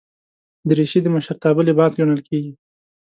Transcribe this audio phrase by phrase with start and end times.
[0.69, 2.53] دریشي د مشرتابه لباس ګڼل کېږي.